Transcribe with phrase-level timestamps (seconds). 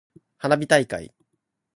[0.39, 1.13] 花火大会。